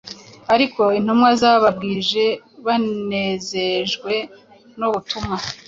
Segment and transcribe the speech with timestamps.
[0.53, 2.25] ariko intumwa zababwirije,
[2.65, 4.13] banezejwe
[4.79, 5.37] n’ubutumwa